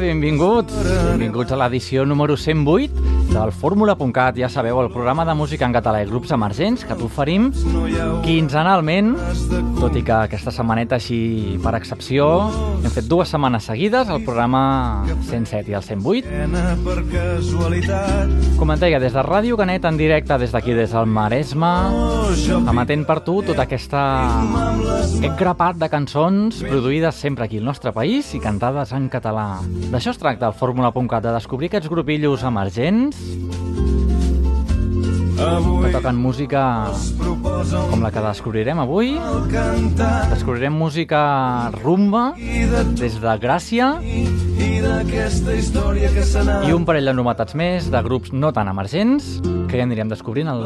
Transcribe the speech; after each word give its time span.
Benvinguts. 0.00 0.72
Benvinguts 1.12 1.52
a 1.52 1.56
l'edició 1.60 2.04
número 2.08 2.36
108 2.36 2.91
del 3.42 3.52
Fórmula.cat, 3.52 4.36
ja 4.38 4.48
sabeu, 4.48 4.78
el 4.82 4.90
programa 4.92 5.24
de 5.26 5.34
música 5.34 5.66
en 5.66 5.74
català 5.74 6.02
i 6.02 6.06
grups 6.06 6.30
emergents 6.34 6.84
que 6.86 6.94
t'oferim 6.98 7.48
quinzenalment, 8.22 9.16
tot 9.80 9.96
i 9.98 10.02
que 10.06 10.14
aquesta 10.28 10.52
setmaneta 10.54 10.98
així 11.00 11.58
per 11.62 11.74
excepció 11.78 12.28
hem 12.82 12.90
fet 12.94 13.08
dues 13.10 13.32
setmanes 13.32 13.66
seguides, 13.66 14.10
el 14.12 14.22
programa 14.26 14.62
107 15.28 15.72
i 15.72 15.76
el 15.78 15.82
108. 15.82 16.30
per 16.86 16.98
casualitat. 17.10 18.36
Com 18.60 18.74
et 18.74 18.84
deia, 18.84 19.00
des 19.02 19.14
de 19.16 19.24
Ràdio 19.26 19.58
Canet 19.58 19.86
en 19.90 19.98
directe 19.98 20.38
des 20.38 20.54
d'aquí, 20.54 20.76
des 20.76 20.94
del 20.94 21.10
Maresme, 21.10 21.72
emetent 22.60 23.06
per 23.08 23.20
tu 23.26 23.40
tota 23.42 23.66
aquesta... 23.66 24.04
aquest 25.18 25.38
grapat 25.38 25.78
de 25.82 25.90
cançons 25.90 26.62
produïdes 26.62 27.18
sempre 27.18 27.46
aquí 27.46 27.58
al 27.58 27.66
nostre 27.66 27.92
país 27.94 28.34
i 28.36 28.42
cantades 28.42 28.94
en 28.94 29.08
català. 29.10 29.62
D'això 29.90 30.14
es 30.14 30.22
tracta 30.22 30.50
el 30.50 30.58
Fórmula.cat, 30.58 31.22
de 31.22 31.34
descobrir 31.34 31.70
aquests 31.70 31.90
grupillos 31.90 32.42
emergents 32.46 33.18
Bye. 33.32 33.71
Que 35.82 35.90
toquen 35.92 36.16
música 36.16 36.62
com 37.90 38.02
la 38.02 38.10
que 38.14 38.22
descobrirem 38.22 38.78
avui. 38.82 39.14
Descobrirem 40.30 40.72
música 40.72 41.70
rumba 41.82 42.32
des 42.98 43.18
de 43.20 43.34
Gràcia 43.42 43.98
I 46.66 46.72
un 46.72 46.84
parell 46.86 47.10
de 47.10 47.14
novetats 47.14 47.54
més 47.58 47.90
de 47.90 48.02
grups 48.02 48.32
no 48.32 48.52
tan 48.54 48.68
emergents 48.70 49.40
que 49.72 49.78
ja 49.80 49.84
anirem 49.86 50.10
descobrint 50.10 50.48
al 50.52 50.60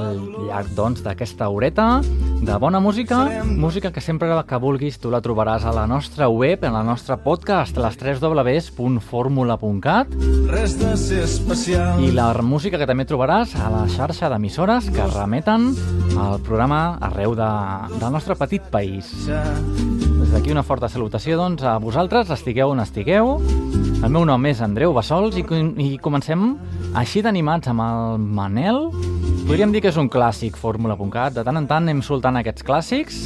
llarg 0.48 0.72
doncs, 0.74 1.02
d'aquesta 1.04 1.48
horeta 1.52 2.02
de 2.42 2.56
bona 2.58 2.80
música, 2.82 3.42
música 3.46 3.92
que 3.92 4.00
sempre 4.00 4.28
que 4.46 4.58
vulguis 4.58 4.98
tu 4.98 5.10
la 5.10 5.20
trobaràs 5.22 5.64
a 5.64 5.72
la 5.72 5.86
nostra 5.86 6.28
web, 6.28 6.64
en 6.64 6.72
la 6.74 6.82
nostra 6.82 7.16
podcast, 7.22 7.76
les 7.78 7.96
3 7.96 8.20
www.formula.cat 8.20 10.08
i 12.02 12.10
la 12.12 12.34
música 12.42 12.78
que 12.78 12.86
també 12.86 13.06
trobaràs 13.06 13.54
a 13.62 13.70
la 13.70 13.86
xarxa 13.88 14.28
d'emissores 14.32 14.65
que 14.66 15.04
remeten 15.14 15.68
al 16.18 16.40
programa 16.42 16.98
arreu 16.98 17.36
de, 17.38 17.46
del 18.00 18.10
nostre 18.10 18.34
petit 18.34 18.64
país. 18.66 19.12
Des 19.28 20.32
d'aquí 20.32 20.50
una 20.50 20.64
forta 20.66 20.88
salutació 20.90 21.36
doncs, 21.38 21.62
a 21.62 21.76
vosaltres, 21.78 22.32
estigueu 22.34 22.72
on 22.74 22.82
estigueu. 22.82 23.36
El 24.02 24.10
meu 24.10 24.24
nom 24.26 24.48
és 24.50 24.64
Andreu 24.66 24.90
Bassols 24.96 25.38
i, 25.38 25.44
i 25.86 25.92
comencem 26.02 26.56
així 26.98 27.22
d'animats 27.22 27.70
amb 27.70 27.84
el 27.86 28.18
Manel. 28.18 28.88
Podríem 29.46 29.70
dir 29.70 29.78
que 29.78 29.92
és 29.92 29.96
un 30.00 30.08
clàssic 30.10 30.56
Fórmula.cat. 30.58 31.36
De 31.36 31.42
tant 31.46 31.54
en 31.60 31.68
tant 31.70 31.84
anem 31.84 32.00
soltant 32.02 32.34
aquests 32.40 32.64
clàssics. 32.66 33.18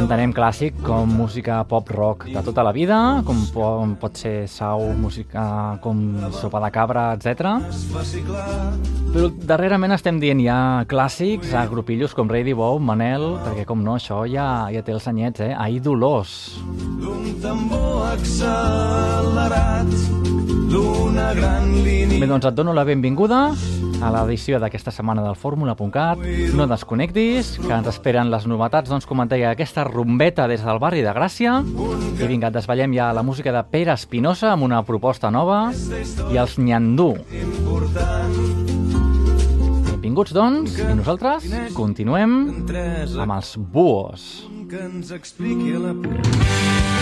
Entenem 0.00 0.32
clàssic 0.34 0.80
com 0.82 1.06
música 1.14 1.60
pop-rock 1.70 2.26
de 2.34 2.42
tota 2.42 2.64
la 2.66 2.72
vida, 2.74 2.98
com 3.22 3.38
po 3.54 3.68
pot 4.02 4.18
ser 4.18 4.48
sau, 4.50 4.88
música 4.98 5.78
com 5.84 6.02
sopa 6.34 6.58
de 6.66 6.72
cabra, 6.74 7.04
etc. 7.14 7.62
Però 9.14 9.30
darrerament 9.46 9.94
estem 9.94 10.18
dient 10.18 10.42
ja 10.42 10.58
clàssics 10.90 11.54
a 11.54 11.62
grupillos 11.70 12.10
com 12.18 12.26
Ready 12.26 12.56
Bow, 12.58 12.82
Manel, 12.82 13.38
perquè 13.46 13.68
com 13.70 13.86
no, 13.86 13.94
això 13.94 14.24
ja, 14.26 14.66
ja 14.74 14.82
té 14.82 14.90
els 14.98 15.06
anyets, 15.06 15.46
eh? 15.46 15.54
Ai, 15.54 15.78
Dolors. 15.78 16.58
D'un 16.98 17.30
tambor 17.38 18.10
accelerat, 18.10 19.94
d'una 20.70 21.32
gran 21.34 21.72
línia. 21.82 22.20
Bé, 22.20 22.26
doncs 22.30 22.46
et 22.46 22.54
dono 22.54 22.72
la 22.76 22.84
benvinguda 22.86 23.40
a 24.00 24.10
l'edició 24.14 24.60
d'aquesta 24.62 24.92
setmana 24.94 25.24
del 25.24 25.36
Fórmula.cat. 25.36 26.22
No 26.56 26.66
desconnectis, 26.70 27.56
que 27.60 27.72
ens 27.74 27.88
esperen 27.90 28.30
les 28.32 28.46
novetats, 28.48 28.88
doncs, 28.90 29.06
com 29.08 29.20
et 29.24 29.32
deia, 29.32 29.50
aquesta 29.52 29.84
rumbeta 29.88 30.46
des 30.50 30.62
del 30.64 30.80
barri 30.82 31.02
de 31.04 31.12
Gràcia. 31.16 31.58
I 31.60 32.28
vinga, 32.28 32.48
et 32.48 32.56
desvetllem 32.56 32.94
ja 32.96 33.10
la 33.16 33.24
música 33.26 33.52
de 33.52 33.64
Pere 33.72 33.92
Espinosa 33.96 34.54
amb 34.54 34.68
una 34.68 34.82
proposta 34.86 35.30
nova 35.34 35.68
i 36.30 36.40
els 36.40 36.56
Nyandú. 36.58 37.12
Benvinguts, 39.90 40.32
doncs, 40.32 40.78
i 40.80 40.94
nosaltres 40.96 41.50
continuem 41.76 42.40
amb 43.20 43.36
els 43.36 43.56
Buos. 43.58 44.46
que 44.70 44.78
ens 44.78 45.10
expliqui 45.10 45.74
la... 45.74 45.90
Avui 45.90 46.99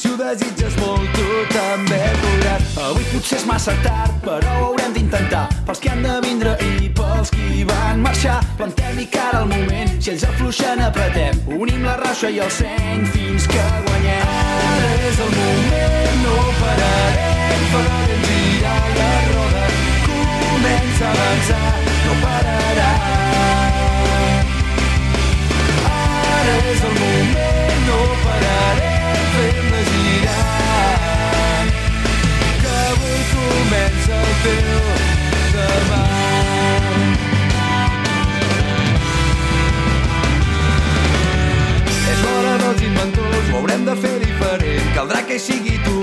si 0.00 0.08
ho 0.08 0.16
desitges 0.16 0.76
molt, 0.80 1.04
tu 1.12 1.26
també 1.52 2.00
podràs. 2.22 2.68
Avui 2.86 3.04
potser 3.12 3.36
és 3.40 3.44
massa 3.48 3.74
tard, 3.84 4.14
però 4.24 4.54
ho 4.56 4.68
haurem 4.70 4.94
d'intentar. 4.96 5.42
Pels 5.66 5.82
que 5.82 5.90
han 5.92 6.02
de 6.06 6.14
vindre 6.24 6.54
i 6.64 6.88
pels 6.96 7.32
qui 7.34 7.64
van 7.68 8.00
marxar. 8.04 8.38
Plantem 8.56 9.02
i 9.04 9.06
cara 9.12 9.42
al 9.42 9.50
moment, 9.50 9.92
si 10.00 10.14
ells 10.14 10.24
afluixen 10.28 10.80
apretem. 10.86 11.42
Unim 11.58 11.84
la 11.84 11.98
raixa 12.00 12.30
i 12.32 12.40
el 12.40 12.52
seny 12.56 13.04
fins 13.12 13.48
que 13.50 13.66
guanyem. 13.88 14.32
Ara 14.70 14.92
és 15.10 15.20
el 15.26 15.34
moment, 15.36 16.22
no 16.24 16.36
pararem, 16.62 17.66
farem 17.74 18.24
girar 18.28 18.80
la 18.96 19.10
roda. 19.28 19.66
Comença 20.06 21.10
a 21.10 21.12
avançar, 21.18 21.74
no 22.06 22.16
pararà. 22.24 22.88
Ara 25.90 26.56
és 26.72 26.88
el 26.88 26.96
moment, 27.02 27.84
no 27.90 28.00
pararem, 28.24 28.99
fem-la 29.34 29.80
girar. 29.90 31.64
Que 32.62 32.74
avui 32.90 33.20
comença 33.34 34.18
el 34.18 34.34
teu 34.44 34.82
demà. 35.54 36.02
És 42.10 42.18
l'hora 42.26 42.58
dels 42.66 42.84
inventors, 42.90 43.48
ho 43.50 43.56
haurem 43.62 43.88
de 43.88 43.96
fer 44.04 44.16
diferent. 44.26 44.94
Caldrà 44.98 45.24
que 45.26 45.38
sigui 45.38 45.78
tothom 45.78 45.99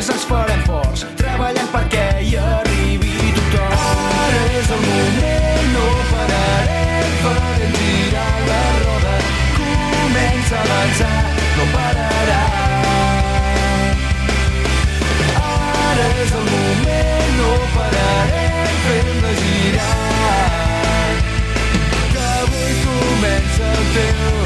només 0.00 0.14
ens 0.14 0.24
farem 0.24 0.60
forts. 0.64 1.02
Treballant 1.18 1.68
perquè 1.74 2.04
hi 2.24 2.36
arribi 2.40 3.32
tothom. 3.36 3.72
Ara 4.24 4.44
és 4.60 4.70
el 4.72 4.80
moment, 4.86 5.66
no 5.74 5.84
pararem. 6.12 7.10
Farem 7.24 7.74
girar 7.76 8.30
la 8.46 8.62
roda. 8.84 9.14
Comença 9.58 10.56
a 10.56 10.62
avançar, 10.64 11.20
no 11.58 11.68
pararà. 11.74 12.40
Ara 15.90 16.08
és 16.24 16.32
el 16.40 16.46
moment, 16.48 17.30
no 17.42 17.52
pararem, 17.76 18.76
fem-la 18.86 19.34
girar. 19.44 19.94
Que 22.14 22.28
avui 22.40 22.72
comença 22.88 23.74
el 23.74 23.90
teu 23.98 24.39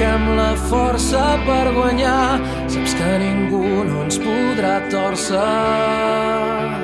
busquem 0.00 0.36
la 0.36 0.56
força 0.56 1.38
per 1.44 1.72
guanyar. 1.74 2.40
Saps 2.72 2.94
que 2.96 3.18
ningú 3.20 3.84
no 3.84 4.04
ens 4.04 4.18
podrà 4.18 4.80
torcer. 4.88 6.79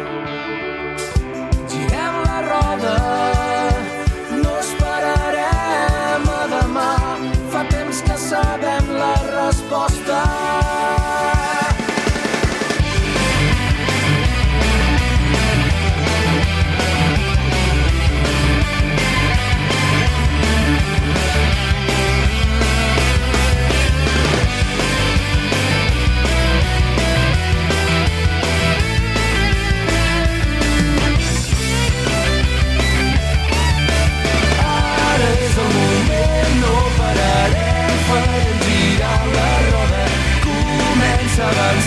out 41.55 41.86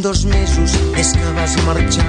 dos 0.00 0.24
mesos 0.24 0.74
és 0.96 1.12
que 1.12 1.32
vas 1.36 1.56
marxar. 1.66 2.03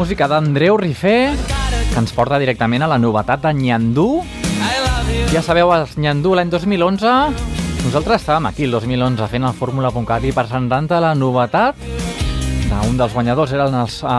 música 0.00 0.24
d'Andreu 0.24 0.78
Rifé, 0.80 1.28
que 1.92 1.98
ens 2.00 2.14
porta 2.16 2.38
directament 2.40 2.80
a 2.80 2.86
la 2.88 2.96
novetat 2.96 3.42
de 3.44 3.50
Nyandú. 3.52 4.22
Ja 5.28 5.42
sabeu, 5.44 5.68
els 5.76 5.98
Nyandú 6.00 6.32
l'any 6.32 6.48
2011, 6.48 7.10
nosaltres 7.84 8.22
estàvem 8.22 8.48
aquí 8.48 8.64
el 8.64 8.72
2011 8.72 9.28
fent 9.28 9.44
el 9.44 9.58
Fórmula.cat 9.58 10.24
i 10.24 10.32
presentant-te 10.32 11.02
la 11.04 11.10
novetat. 11.12 11.76
Un 12.88 12.96
dels 12.96 13.12
guanyadors 13.12 13.52
eren 13.52 13.76
els, 13.76 13.98
eh, 14.00 14.14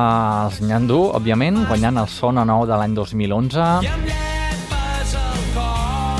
els 0.45 0.61
Nyandú, 0.61 0.99
òbviament, 1.17 1.63
guanyant 1.65 1.97
el 1.97 2.07
Sona 2.13 2.45
Nou 2.45 2.67
de 2.69 2.77
l'any 2.77 2.93
2011. 2.93 3.65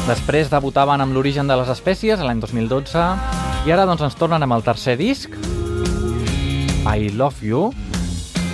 Després 0.10 0.50
debutaven 0.50 1.06
amb 1.06 1.14
l'origen 1.14 1.46
de 1.46 1.60
les 1.62 1.70
espècies 1.70 2.18
l'any 2.18 2.42
2012 2.42 3.06
i 3.68 3.78
ara 3.78 3.86
doncs 3.86 4.10
ens 4.10 4.18
tornen 4.18 4.42
amb 4.42 4.58
el 4.58 4.66
tercer 4.66 4.98
disc, 4.98 5.38
I 6.82 7.14
Love 7.14 7.46
You, 7.46 7.70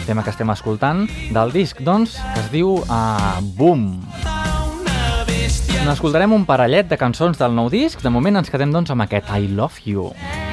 tema 0.07 0.23
que 0.23 0.31
estem 0.31 0.49
escoltant 0.53 1.05
del 1.35 1.51
disc, 1.51 1.83
doncs, 1.83 2.15
que 2.33 2.41
es 2.45 2.49
diu 2.53 2.77
uh, 2.79 3.43
Boom. 3.59 3.89
N'escoltarem 5.87 6.33
un 6.35 6.47
parellet 6.47 6.89
de 6.89 6.99
cançons 6.99 7.37
del 7.39 7.55
nou 7.55 7.69
disc. 7.71 8.01
De 8.03 8.11
moment 8.11 8.39
ens 8.41 8.51
quedem, 8.51 8.73
doncs, 8.73 8.91
amb 8.95 9.05
aquest 9.07 9.31
I 9.35 9.51
Love 9.51 9.83
You. 9.85 10.09
I 10.09 10.15
Love 10.15 10.35
You. 10.41 10.46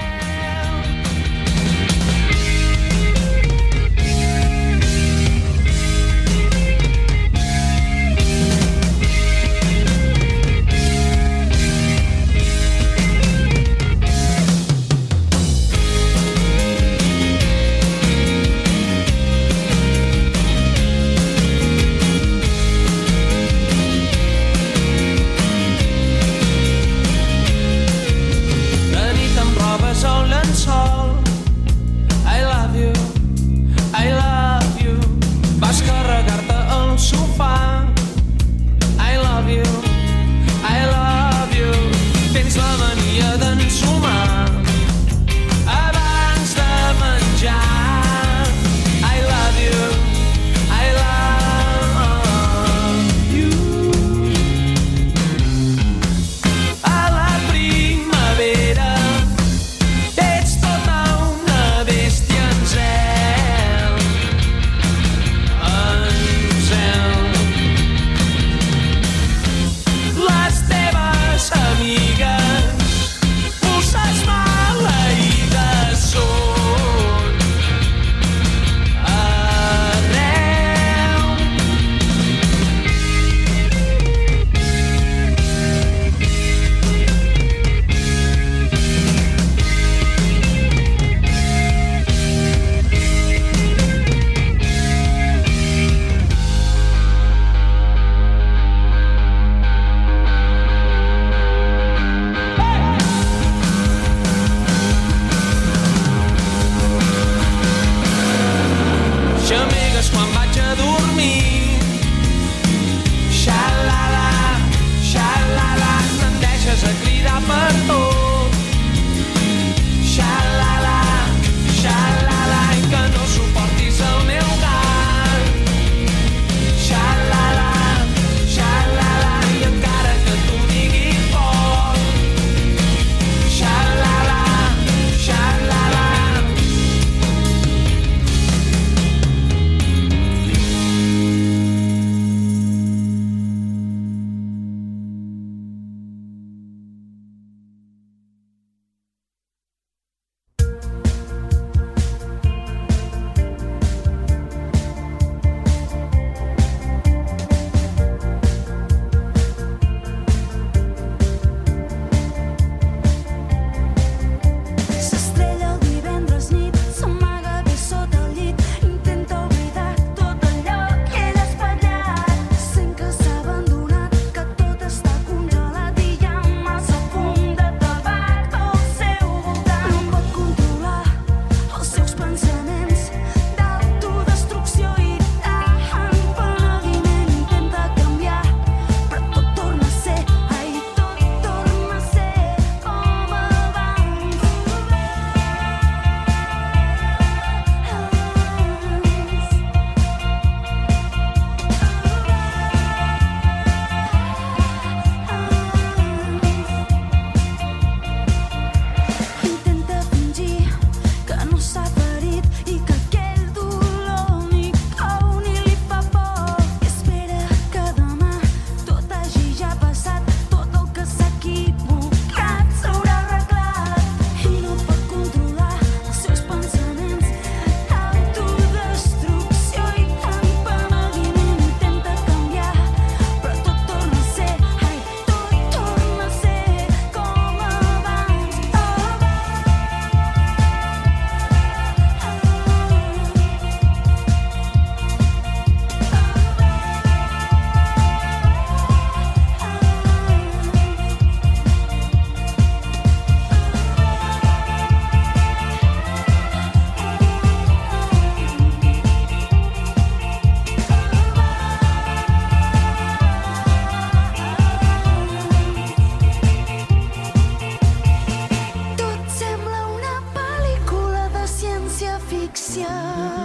想。 272.64 273.43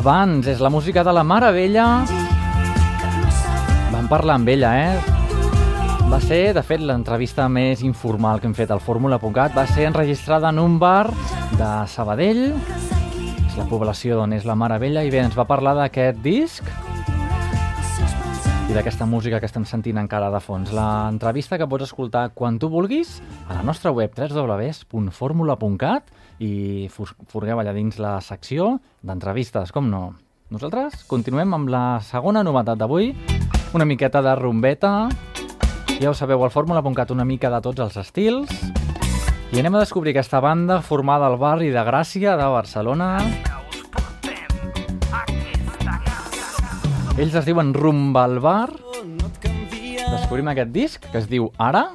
Abans 0.00 0.46
és 0.48 0.62
la 0.64 0.70
música 0.72 1.02
de 1.04 1.12
la 1.12 1.20
Mare 1.20 1.50
Vella. 1.52 2.06
Vam 3.92 4.06
parlar 4.08 4.38
amb 4.38 4.48
ella, 4.48 4.70
eh? 4.80 4.96
Va 6.08 6.16
ser, 6.24 6.54
de 6.56 6.62
fet, 6.64 6.80
l'entrevista 6.80 7.44
més 7.52 7.82
informal 7.84 8.40
que 8.40 8.48
hem 8.48 8.54
fet 8.56 8.72
al 8.72 8.80
fórmula.cat. 8.80 9.52
Va 9.52 9.66
ser 9.68 9.84
enregistrada 9.90 10.48
en 10.48 10.58
un 10.62 10.78
bar 10.80 11.12
de 11.58 11.68
Sabadell. 11.92 12.46
És 13.44 13.58
la 13.58 13.66
població 13.68 14.16
d'on 14.16 14.32
és 14.38 14.48
la 14.48 14.56
Mare 14.56 14.80
Vella. 14.80 15.04
I 15.04 15.12
bé, 15.12 15.20
ens 15.20 15.36
va 15.36 15.44
parlar 15.44 15.76
d'aquest 15.76 16.24
disc 16.24 16.64
i 18.70 18.72
d'aquesta 18.72 19.04
música 19.04 19.36
que 19.36 19.50
estem 19.52 19.68
sentint 19.68 20.00
encara 20.00 20.32
de 20.32 20.40
fons. 20.40 20.72
L'entrevista 20.72 21.60
que 21.60 21.68
pots 21.68 21.90
escoltar 21.90 22.30
quan 22.32 22.56
tu 22.56 22.72
vulguis 22.72 23.20
a 23.50 23.58
la 23.58 23.68
nostra 23.68 23.92
web 23.92 24.16
www.formula.cat 24.16 26.02
i 26.40 26.88
furgueu 26.88 27.60
allà 27.60 27.74
dins 27.76 28.00
la 28.00 28.16
secció 28.24 28.78
d'entrevistes, 29.04 29.72
com 29.76 29.90
no. 29.92 30.14
Nosaltres 30.50 31.04
continuem 31.06 31.52
amb 31.54 31.68
la 31.70 32.00
segona 32.02 32.42
novetat 32.42 32.80
d'avui, 32.80 33.12
una 33.76 33.86
miqueta 33.86 34.22
de 34.24 34.34
rumbeta. 34.34 34.94
Ja 36.00 36.10
ho 36.10 36.14
sabeu, 36.16 36.42
al 36.42 36.50
fórmula.cat 36.50 37.12
una 37.12 37.28
mica 37.28 37.52
de 37.52 37.60
tots 37.62 37.84
els 37.84 38.00
estils. 38.00 38.50
I 39.52 39.60
anem 39.60 39.76
a 39.76 39.84
descobrir 39.84 40.14
aquesta 40.14 40.40
banda 40.40 40.80
formada 40.80 41.28
al 41.28 41.36
barri 41.38 41.68
de 41.74 41.84
Gràcia 41.86 42.36
de 42.40 42.48
Barcelona. 42.50 43.10
Ells 47.20 47.34
es 47.36 47.44
diuen 47.44 47.74
Rumba 47.74 48.24
al 48.24 48.38
Bar. 48.40 48.70
Descobrim 50.10 50.48
aquest 50.50 50.72
disc 50.72 51.04
que 51.12 51.18
es 51.20 51.28
diu 51.28 51.50
Ara. 51.58 51.90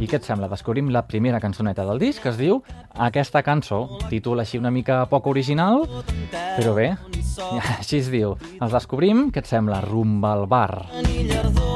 I 0.00 0.06
què 0.08 0.16
et 0.16 0.24
sembla? 0.24 0.48
Descobrim 0.48 0.88
la 0.94 1.02
primera 1.04 1.40
cançoneta 1.42 1.84
del 1.84 2.00
disc, 2.00 2.22
que 2.24 2.30
es 2.32 2.38
diu 2.40 2.62
Aquesta 3.08 3.42
cançó. 3.44 3.82
Títol 4.08 4.40
així 4.40 4.56
una 4.58 4.72
mica 4.72 5.02
poc 5.10 5.28
original, 5.28 5.84
però 6.32 6.72
bé, 6.76 6.88
així 7.78 8.00
es 8.00 8.08
diu. 8.12 8.32
Els 8.60 8.72
descobrim, 8.72 9.28
què 9.34 9.44
et 9.44 9.50
sembla? 9.50 9.82
Rumba 9.84 10.32
al 10.38 10.46
bar. 10.48 10.86
i 11.04 11.26
llardó, 11.28 11.52
és 11.60 11.69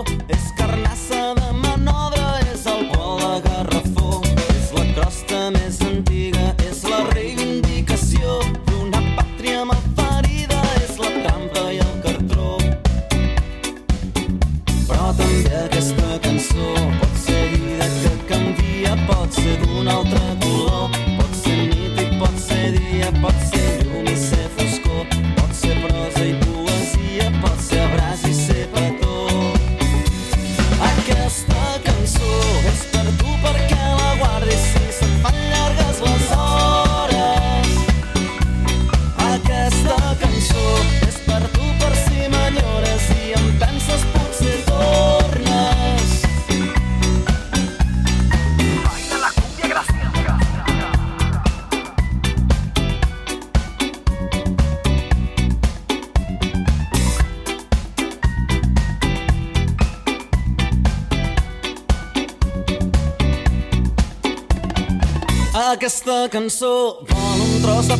Aquesta 65.84 66.30
cançó. 66.32 67.04
Vol 67.10 67.40
un 67.44 67.60
tros 67.60 67.88
de 67.92 67.96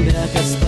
Però 0.00 0.24
també 0.32 0.59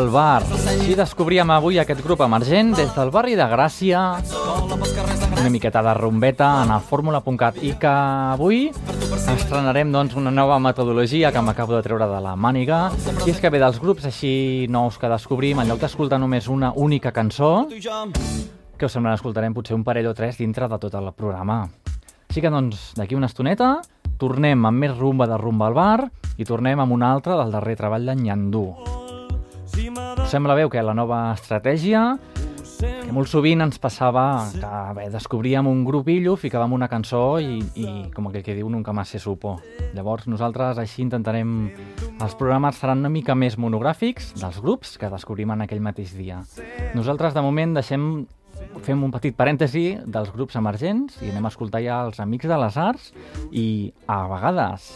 Al 0.00 0.08
bar. 0.08 0.40
Així 0.70 0.94
descobríem 0.96 1.50
avui 1.52 1.76
aquest 1.76 1.98
grup 2.00 2.22
emergent 2.24 2.70
des 2.72 2.88
del 2.94 3.10
barri 3.12 3.34
de 3.36 3.44
Gràcia, 3.44 4.00
una 5.36 5.50
miqueta 5.52 5.82
de 5.84 5.92
rumbeta 5.98 6.46
en 6.62 6.70
el 6.72 6.80
fórmula.cat 6.80 7.58
i 7.60 7.74
que 7.76 7.90
avui 7.90 8.62
Estrenarem 9.34 9.90
doncs, 9.92 10.14
una 10.16 10.30
nova 10.32 10.56
metodologia 10.56 11.28
que 11.34 11.42
m'acabo 11.44 11.74
de 11.76 11.82
treure 11.84 12.06
de 12.08 12.20
la 12.24 12.32
màniga 12.32 12.78
i 13.26 13.34
és 13.34 13.42
que 13.42 13.50
ve 13.52 13.60
dels 13.60 13.76
grups 13.82 14.06
així 14.08 14.30
nous 14.72 14.96
que 14.96 15.10
descobrim, 15.12 15.60
en 15.60 15.68
lloc 15.68 15.82
d'escoltar 15.82 16.16
només 16.22 16.48
una 16.48 16.72
única 16.72 17.12
cançó, 17.12 17.68
que 17.68 18.88
us 18.88 18.96
sembla 18.96 19.18
escoltarem 19.18 19.52
potser 19.52 19.76
un 19.76 19.84
parell 19.84 20.08
o 20.08 20.14
tres 20.16 20.40
dintre 20.40 20.70
de 20.70 20.78
tot 20.80 20.96
el 20.96 21.10
programa. 21.12 21.66
Així 22.30 22.40
que 22.40 22.48
doncs, 22.48 22.94
d'aquí 22.96 23.20
una 23.20 23.28
estoneta, 23.28 23.82
tornem 24.16 24.64
amb 24.64 24.80
més 24.80 24.96
rumba 24.96 25.28
de 25.28 25.36
rumba 25.36 25.68
al 25.68 25.76
bar 25.76 26.08
i 26.38 26.48
tornem 26.48 26.80
amb 26.80 26.96
una 26.96 27.12
altra 27.12 27.36
del 27.42 27.52
darrer 27.52 27.76
treball 27.76 28.08
d'en 28.08 28.24
Nyandú. 28.24 28.64
Sembla 30.30 30.54
bé 30.54 30.68
que 30.70 30.78
la 30.78 30.92
nova 30.94 31.32
estratègia 31.34 32.04
que 32.78 33.10
molt 33.10 33.26
sovint 33.26 33.64
ens 33.64 33.80
passava 33.82 34.22
que 34.52 34.68
bé, 34.94 35.08
descobríem 35.10 35.66
un 35.66 35.80
grupillo, 35.82 36.36
ficàvem 36.38 36.76
una 36.76 36.86
cançó 36.86 37.40
i, 37.42 37.58
i 37.74 37.86
com 38.14 38.28
aquell 38.30 38.44
que 38.46 38.54
diu, 38.54 38.68
nunca 38.70 38.94
más 38.94 39.10
se 39.10 39.18
supo. 39.18 39.56
Llavors 39.90 40.28
nosaltres 40.30 40.78
així 40.78 41.02
intentarem... 41.02 41.72
Els 42.20 42.38
programes 42.38 42.78
seran 42.78 43.02
una 43.02 43.10
mica 43.10 43.34
més 43.34 43.58
monogràfics 43.58 44.36
dels 44.38 44.62
grups 44.62 44.94
que 45.02 45.10
descobrim 45.10 45.50
en 45.50 45.66
aquell 45.66 45.82
mateix 45.82 46.14
dia. 46.14 46.44
Nosaltres 46.94 47.34
de 47.34 47.42
moment 47.42 47.74
deixem 47.74 48.10
fem 48.86 49.02
un 49.02 49.10
petit 49.10 49.34
parèntesi 49.34 49.96
dels 50.06 50.30
grups 50.30 50.54
emergents 50.62 51.18
i 51.24 51.34
anem 51.34 51.48
a 51.48 51.50
escoltar 51.50 51.82
ja 51.82 52.04
els 52.06 52.22
Amics 52.22 52.46
de 52.46 52.64
les 52.68 52.78
Arts 52.78 53.10
i 53.50 53.66
a 54.06 54.26
vegades 54.30 54.92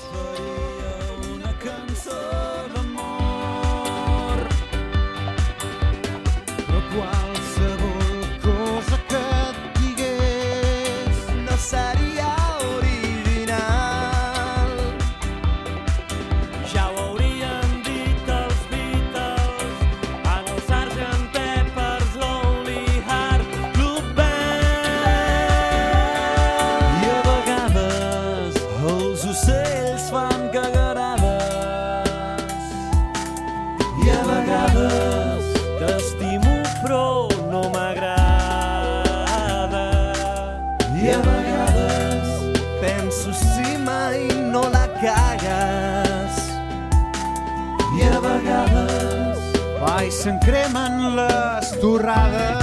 se'n 50.25 50.39
cremen 50.41 50.95
les 51.17 51.75
torrades. 51.83 52.54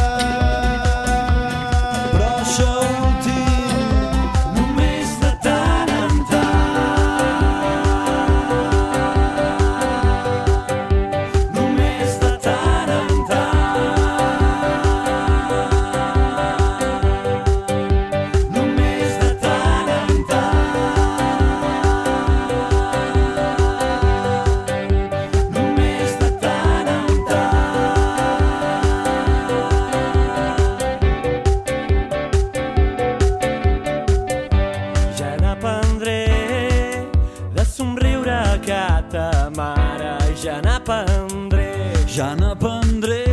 N'aprendré, 40.81 41.93
ja 42.07 42.35
n'aprendré 42.35 43.23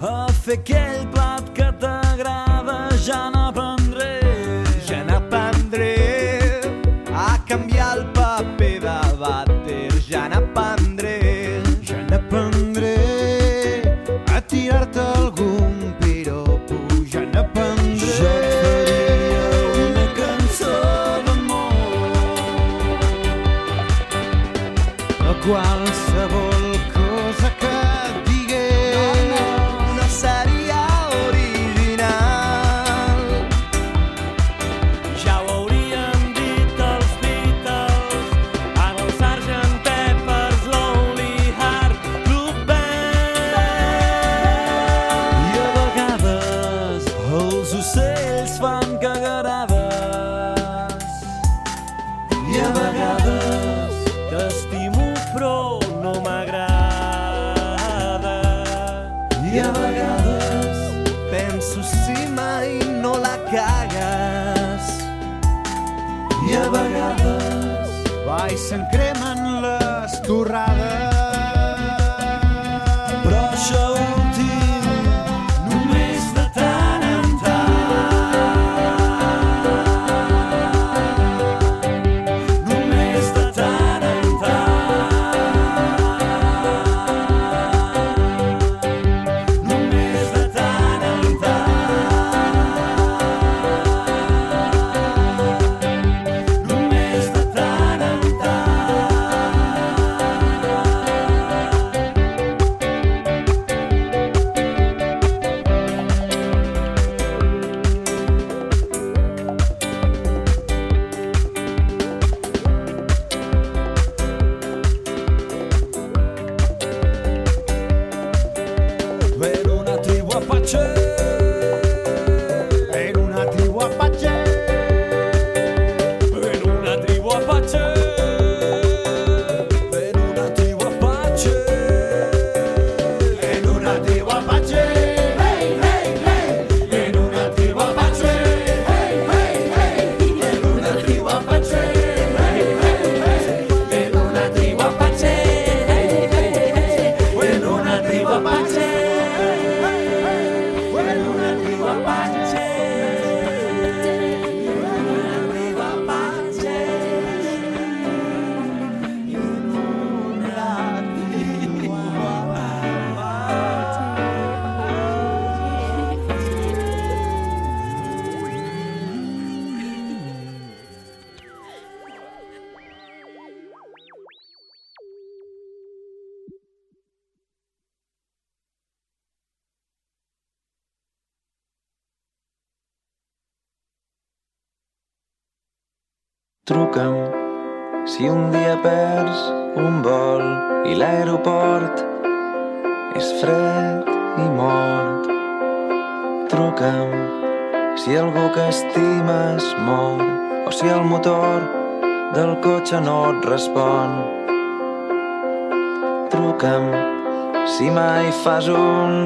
a 0.00 0.28
fer 0.32 0.58
aquell 0.58 1.06
plat 1.12 1.21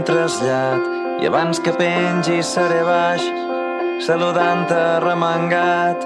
trasllat. 0.06 0.82
I 1.20 1.26
abans 1.26 1.58
que 1.60 1.72
pengi 1.74 2.42
seré 2.44 2.82
baix 2.86 3.24
saludant-te 4.04 4.80
remengat 5.02 6.04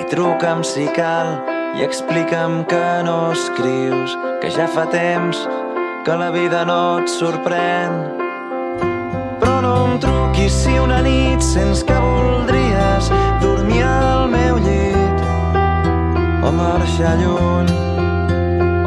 i 0.00 0.06
truca'm 0.10 0.64
si 0.64 0.86
cal 0.96 1.36
i 1.76 1.84
explica'm 1.84 2.64
que 2.70 2.84
no 3.04 3.32
escrius 3.34 4.16
que 4.40 4.50
ja 4.50 4.66
fa 4.66 4.86
temps 4.92 5.42
que 6.06 6.16
la 6.16 6.30
vida 6.30 6.64
no 6.64 6.98
et 7.02 7.10
sorprèn. 7.12 7.96
Però 9.42 9.56
no 9.64 9.74
em 9.86 9.96
truquis 10.02 10.54
si 10.64 10.76
una 10.80 11.02
nit 11.04 11.44
sents 11.44 11.84
que 11.86 11.96
voldries 12.06 13.10
dormir 13.42 13.82
al 13.86 14.30
meu 14.32 14.62
llit 14.66 15.26
o 16.46 16.54
marxar 16.60 17.16
lluny 17.20 17.74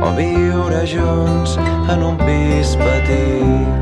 o 0.02 0.16
viure 0.18 0.82
junts 0.88 1.60
en 1.62 2.10
un 2.12 2.18
pis 2.26 2.74
petit. 2.80 3.79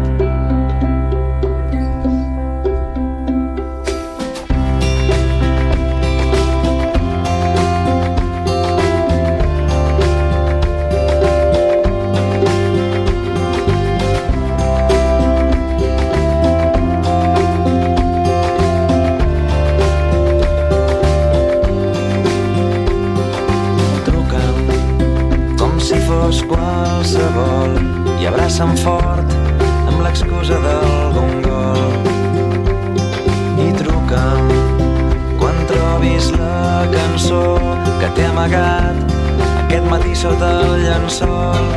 Sota 40.18 40.48
el 40.64 40.72
llençol. 40.82 41.68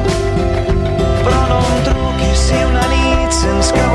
Però 1.26 1.40
no 1.50 1.58
em 1.60 1.82
truquis 1.88 2.44
si 2.46 2.60
una 2.70 2.86
nit 2.94 3.36
sents 3.36 3.72
que 3.76 3.89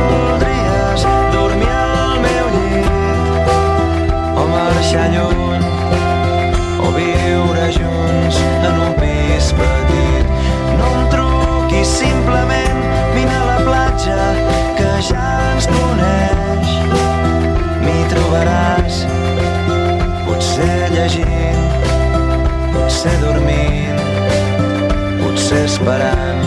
esperant 25.86 26.42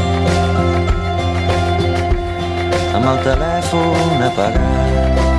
amb 2.99 3.07
el 3.13 3.19
telèfon 3.29 4.27
apagat. 4.33 5.38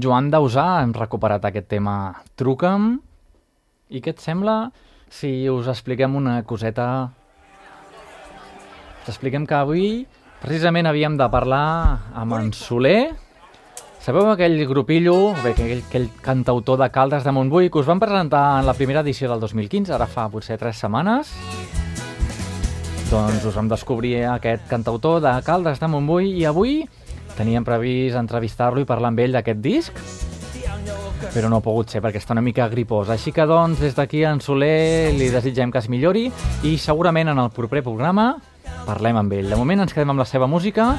Joan 0.00 0.30
Dausà, 0.32 0.80
hem 0.80 0.94
recuperat 0.96 1.44
aquest 1.44 1.66
tema 1.68 1.94
Truca'm. 2.38 2.94
I 3.90 4.00
què 4.00 4.14
et 4.14 4.22
sembla 4.22 4.70
si 5.12 5.48
us 5.50 5.68
expliquem 5.68 6.14
una 6.16 6.38
coseta? 6.48 6.86
Us 9.02 9.10
expliquem 9.12 9.44
que 9.48 9.58
avui 9.58 9.88
precisament 10.40 10.88
havíem 10.88 11.18
de 11.20 11.26
parlar 11.32 11.66
amb 12.16 12.38
en 12.38 12.52
Soler. 12.56 13.10
Sabeu 14.00 14.30
aquell 14.30 14.56
grupillo, 14.70 15.34
bé, 15.42 15.52
aquell, 15.52 15.82
aquell 15.84 16.08
cantautor 16.24 16.80
de 16.80 16.88
Caldes 16.94 17.26
de 17.26 17.34
Montbui 17.36 17.68
que 17.68 17.82
us 17.82 17.90
van 17.90 18.00
presentar 18.00 18.62
en 18.62 18.70
la 18.70 18.76
primera 18.78 19.02
edició 19.04 19.28
del 19.28 19.42
2015, 19.44 19.92
ara 19.92 20.08
fa 20.08 20.30
potser 20.32 20.56
tres 20.56 20.80
setmanes? 20.80 21.34
Doncs 23.10 23.44
us 23.44 23.58
vam 23.58 23.68
descobrir 23.68 24.22
aquest 24.30 24.64
cantautor 24.70 25.20
de 25.20 25.34
Caldes 25.44 25.82
de 25.82 25.90
Montbui 25.90 26.32
i 26.38 26.46
avui 26.48 26.78
teníem 27.40 27.64
previst 27.64 28.18
entrevistar-lo 28.20 28.82
i 28.82 28.88
parlar 28.88 29.14
amb 29.14 29.24
ell 29.24 29.32
d'aquest 29.38 29.60
disc, 29.64 30.04
però 31.32 31.48
no 31.48 31.60
ha 31.60 31.64
pogut 31.64 31.92
ser 31.92 32.02
perquè 32.04 32.20
està 32.20 32.34
una 32.36 32.44
mica 32.44 32.68
gripós. 32.68 33.08
Així 33.12 33.32
que, 33.32 33.46
doncs, 33.48 33.80
des 33.80 33.96
d'aquí 33.96 34.24
en 34.28 34.42
Soler 34.44 35.12
li 35.16 35.30
desitgem 35.32 35.72
que 35.72 35.80
es 35.80 35.88
millori 35.88 36.28
i 36.68 36.76
segurament 36.78 37.32
en 37.32 37.40
el 37.40 37.52
proper 37.54 37.84
programa 37.86 38.34
parlem 38.86 39.20
amb 39.20 39.32
ell. 39.38 39.48
De 39.52 39.58
moment 39.58 39.84
ens 39.86 39.94
quedem 39.94 40.12
amb 40.12 40.20
la 40.20 40.28
seva 40.28 40.48
música 40.50 40.92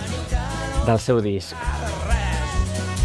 del 0.88 1.00
seu 1.04 1.22
disc. 1.22 1.54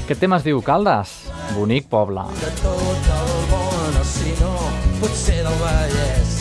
Aquest 0.07 0.22
tema 0.22 0.38
es 0.38 0.46
diu 0.46 0.62
Caldes, 0.62 1.16
bonic 1.57 1.90
poble. 1.90 2.22
de 2.40 2.53
tot 2.62 3.11
el 3.16 3.33
món, 3.51 4.01
o 4.01 4.05
si 4.07 4.33
no, 4.40 4.55
potser 5.01 5.42
del 5.42 5.59
Vallès, 5.64 6.37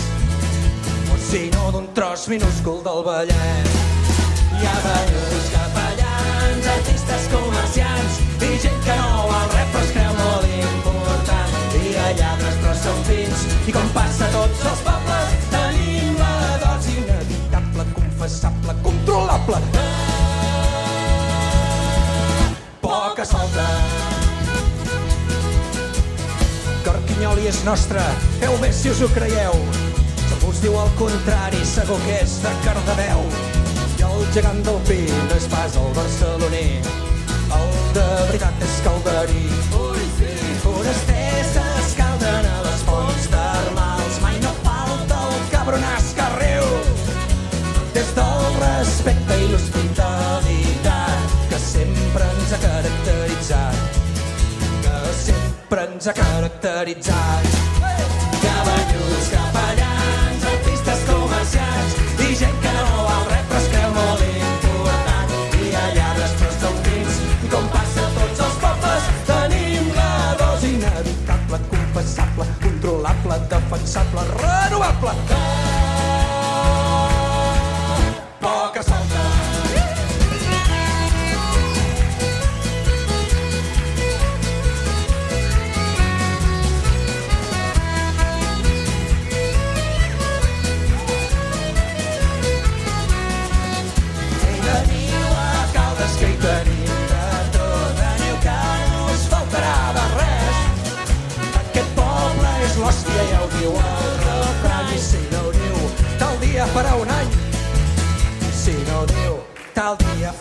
o 1.12 1.17
si 1.17 1.49
no, 1.55 1.71
d'un 1.73 1.89
tros 1.97 2.27
minúscul 2.29 2.84
del 2.86 3.03
Vallès. 3.10 3.81
Ha 4.65 4.77
veïns, 4.86 5.49
capellans, 5.53 5.94
artistes 7.25 7.31
comerciants 7.31 8.19
i 8.41 8.57
gent 8.59 8.81
que 8.85 8.95
no 8.95 9.27
val 9.29 9.49
res 9.53 9.69
però 9.73 9.83
es 9.83 9.91
creu 9.93 10.13
molt 10.19 10.45
important. 10.45 11.53
Hi 11.75 11.93
ha 11.97 12.09
lladres 12.19 12.57
però 12.61 12.73
són 12.77 12.99
fins 13.07 13.45
i 13.67 13.73
com 13.73 13.88
passa 13.93 14.27
a 14.27 14.31
tots 14.33 14.65
els 14.69 14.81
pobles 14.85 15.47
tenim 15.51 16.17
la 16.19 16.57
dosi 16.63 16.97
inevitable, 17.01 17.85
confessable, 17.95 18.75
controlable. 18.83 19.61
Poca 22.81 23.25
solta. 23.25 23.65
Carquinyoli 26.85 27.47
és 27.49 27.63
nostre, 27.65 28.03
feu 28.41 28.57
més 28.61 28.75
si 28.81 28.93
us 28.93 29.01
ho 29.01 29.09
creieu. 29.15 29.57
Si 30.25 30.38
us 30.45 30.61
diu 30.61 30.75
el 30.77 30.91
contrari, 30.99 31.63
segur 31.65 31.97
que 32.05 32.19
és 32.21 32.38
de 32.43 32.53
Cardedeu. 32.65 33.25
I 33.95 34.05
el 34.05 34.29
gegant 34.35 34.61
del 34.67 34.77
pi 34.85 35.01
no 35.07 35.39
és 35.39 35.49
pas 35.49 35.79
el 35.79 35.89
barceloní, 35.95 36.67
el 36.83 37.04
de 37.95 38.03
veritat 38.27 38.63
és 38.65 38.75
calderí. 38.84 39.43
Ui, 39.79 40.01
sí. 40.17 40.31
Forasters 40.63 41.51
s'escalden 41.55 42.47
a 42.49 42.55
les 42.65 42.81
fonts 42.88 43.27
termals, 43.31 44.17
mai 44.23 44.36
no 44.43 44.51
falta 44.65 45.19
el 45.29 45.45
cabronàs 45.53 46.10
que 46.17 46.25
riu. 46.36 46.65
Des 47.95 48.12
del 48.17 48.43
respecte 48.58 49.39
i 49.43 49.47
l'hospitalitat 49.53 51.38
que 51.53 51.62
sempre 51.69 52.27
ens 52.34 52.58
ha 52.58 52.60
caracteritzat 52.65 54.01
que 54.84 54.99
sempre 55.21 55.88
ens 55.88 56.12
ha 56.12 56.17
caracteritzat. 56.19 57.74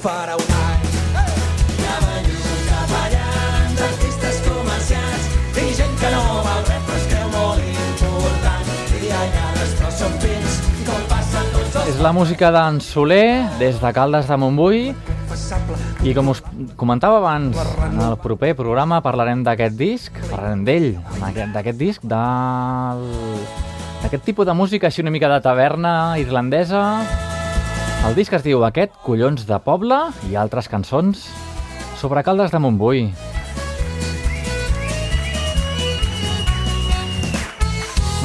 Farà 0.04 0.36
un 0.36 0.50
any. 0.60 0.82
Comerciants 4.44 5.24
i 5.62 5.72
gent 5.78 5.94
que 6.00 6.10
no 6.12 6.22
val 6.44 6.60
res 6.68 6.82
però 6.84 6.96
es 6.98 7.06
creu 7.08 7.28
molt 7.32 7.60
important. 7.64 8.64
I 9.00 9.08
són 9.96 10.12
pins 10.20 10.52
com 10.84 11.00
passen 11.08 11.44
tots 11.54 11.78
els 11.80 11.88
És 11.94 11.98
la 12.04 12.12
música 12.16 12.50
d'en 12.52 12.80
Soler, 12.84 13.48
des 13.60 13.80
de 13.80 13.90
Caldes 13.96 14.28
de 14.28 14.36
Montbui, 14.40 14.80
i 16.04 16.14
com 16.16 16.28
us 16.34 16.40
comentava 16.76 17.16
abans, 17.22 17.56
en 17.88 18.00
el 18.04 18.16
proper 18.20 18.52
programa 18.58 19.00
parlarem 19.04 19.40
d'aquest 19.46 19.76
disc, 19.78 20.12
parlarem 20.28 20.64
d'ell, 20.68 20.90
d'aquest 21.54 21.78
disc, 21.80 22.00
d'aquest 24.04 24.24
tipus 24.26 24.44
de 24.44 24.54
música 24.58 24.90
així 24.90 25.00
una 25.06 25.14
mica 25.14 25.32
de 25.32 25.40
taverna 25.44 26.18
irlandesa. 26.20 26.82
El 28.04 28.12
disc 28.12 28.34
es 28.36 28.42
diu 28.44 28.60
Aquest, 28.66 28.92
collons 29.00 29.46
de 29.48 29.56
poble, 29.64 29.96
i 30.28 30.34
altres 30.36 30.66
cançons 30.68 31.22
sobre 31.96 32.20
Caldes 32.20 32.50
de 32.52 32.58
Montbui. 32.60 33.06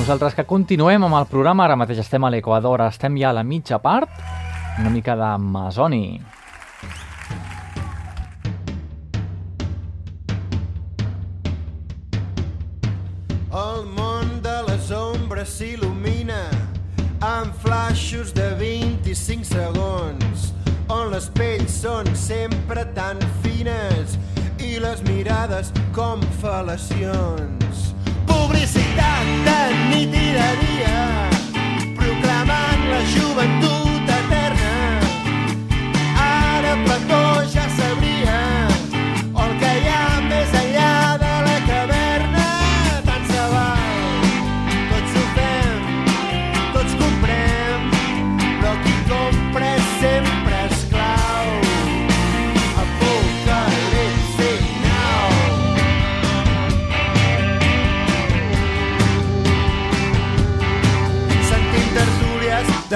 Nosaltres 0.01 0.35
que 0.35 0.43
continuem 0.49 1.05
amb 1.07 1.15
el 1.21 1.29
programa, 1.31 1.63
ara 1.63 1.77
mateix 1.79 2.01
estem 2.03 2.27
a 2.27 2.31
l'Equador, 2.33 2.83
estem 2.89 3.15
ja 3.21 3.29
a 3.31 3.37
la 3.39 3.45
mitja 3.47 3.79
part, 3.79 4.11
una 4.81 4.91
mica 4.91 5.15
d'Amazoni. 5.15 6.03
El 13.63 13.87
món 13.95 14.35
de 14.43 14.57
les 14.67 14.91
ombres 14.91 15.55
s'il·lumina 15.55 15.88
segons 19.49 20.49
on 20.93 21.09
les 21.13 21.27
pells 21.37 21.81
són 21.83 22.09
sempre 22.17 22.85
tan 22.97 23.21
fines 23.43 24.17
i 24.69 24.77
les 24.83 25.03
mirades 25.09 25.73
com 25.95 26.23
fal·lacions. 26.43 27.83
Publicitat 28.29 29.35
de 29.49 29.59
nit 29.91 30.17
i 30.23 30.31
de 30.37 30.49
dia 30.63 31.03
proclamant 31.99 32.89
la 32.93 33.03
joventut 33.13 33.88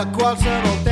de 0.04 0.12
qualsevol 0.12 0.83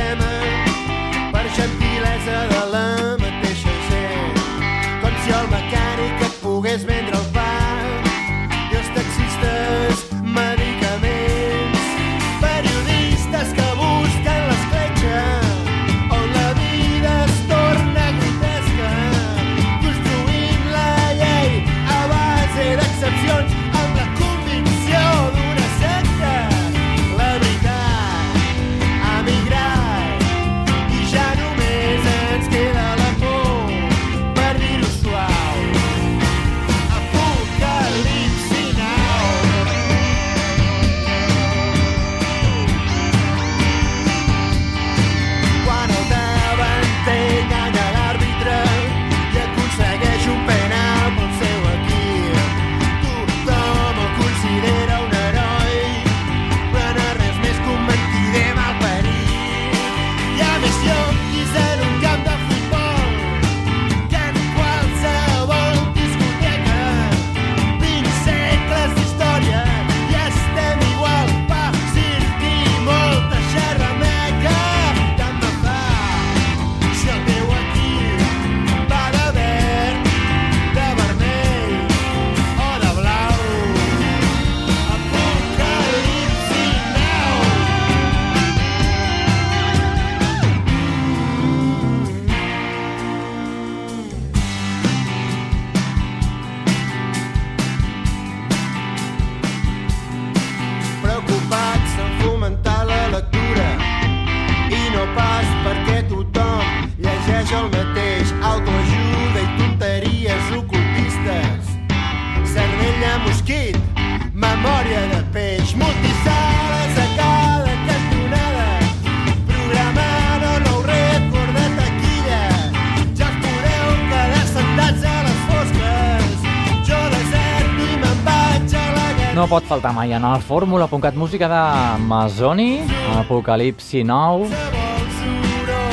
en 130.22 130.28
el 130.28 130.42
fórmula.cat 130.42 131.16
música 131.16 131.48
de 131.48 132.02
Masoni, 132.06 132.78
Apocalipsi 133.18 134.04
9, 134.06 134.46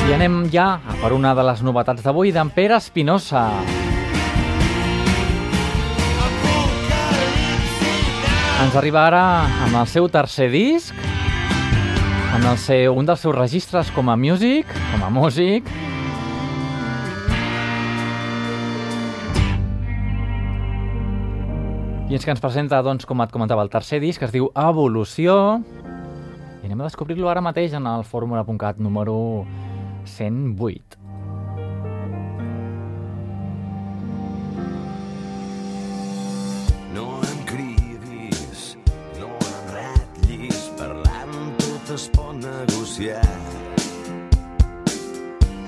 i 0.06 0.14
anem 0.14 0.44
ja 0.52 0.66
a 0.86 0.94
per 1.00 1.10
una 1.16 1.32
de 1.34 1.42
les 1.48 1.64
novetats 1.66 2.04
d'avui 2.04 2.30
d'en 2.30 2.52
Pere 2.54 2.76
Espinosa. 2.78 3.42
Ens 8.62 8.78
arriba 8.78 9.02
ara 9.08 9.24
amb 9.66 9.80
el 9.80 9.90
seu 9.90 10.06
tercer 10.06 10.46
disc, 10.54 10.94
amb 12.30 12.46
el 12.52 12.58
seu, 12.62 12.94
un 12.94 13.10
dels 13.10 13.26
seus 13.26 13.34
registres 13.34 13.90
com 13.96 14.14
a 14.14 14.18
music, 14.20 14.70
com 14.92 15.08
a 15.08 15.10
músic, 15.10 15.66
i 22.10 22.16
ens 22.18 22.24
que 22.26 22.32
ens 22.34 22.40
presenta, 22.42 22.80
doncs, 22.82 23.04
com 23.06 23.20
et 23.22 23.30
comentava, 23.30 23.62
el 23.62 23.70
tercer 23.70 24.00
disc, 24.02 24.18
que 24.18 24.26
es 24.26 24.32
diu 24.34 24.48
Evolució, 24.58 25.34
i 26.58 26.66
anem 26.66 26.80
a 26.82 26.88
descobrir-lo 26.88 27.28
ara 27.30 27.38
mateix 27.38 27.76
en 27.78 27.86
el 27.86 28.02
fórmula.cat 28.02 28.80
número 28.82 29.14
108. 30.10 30.98
No 36.96 37.06
em 37.30 37.38
cridis, 37.46 38.64
no 39.20 39.30
em 39.30 39.70
ratllis, 39.76 40.64
parlant 40.80 41.36
tot 41.62 41.92
es 41.94 42.08
pot 42.16 42.34
negociar. 42.42 43.22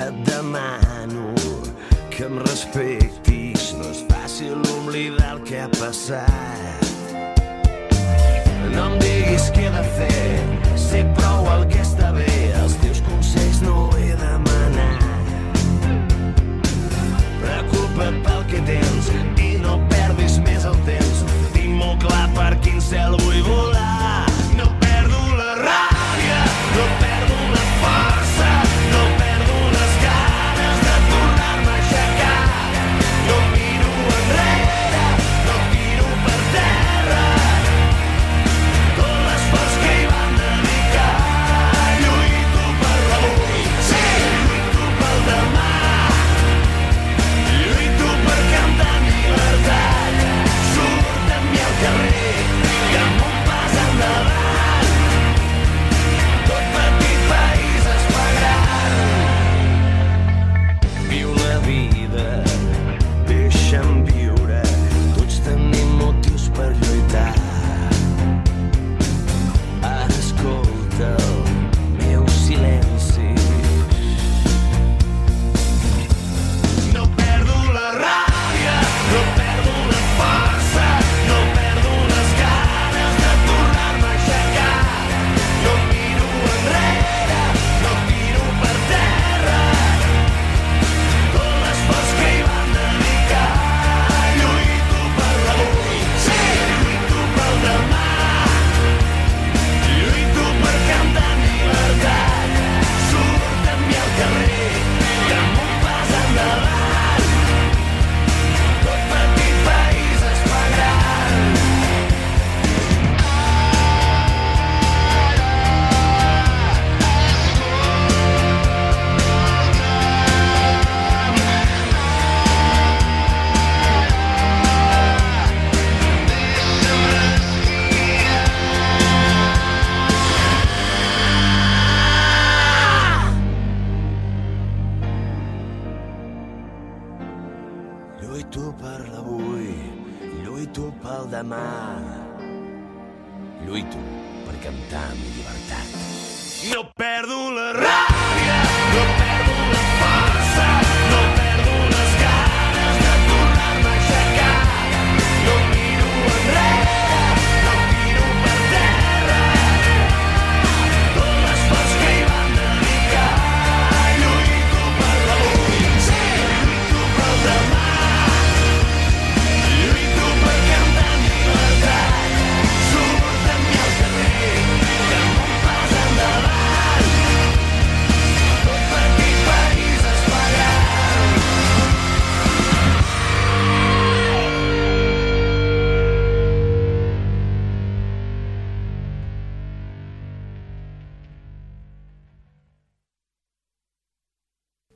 Et 0.02 0.24
demano 0.26 1.30
que 2.10 2.26
em 2.26 2.42
respectis, 2.42 3.76
no 3.78 3.94
és 3.94 4.02
fàcil 4.32 4.62
oblidar 4.78 5.34
el 5.34 5.40
que 5.44 5.58
ha 5.60 5.68
passat. 5.68 6.86
No 8.72 8.86
em 8.86 8.94
diguis 9.02 9.50
què 9.52 9.66
he 9.68 9.72
de 9.74 9.82
fer, 9.98 10.38
sé 10.80 11.02
prou 11.18 11.50
el 11.52 11.66
que 11.68 11.82
està 11.84 12.01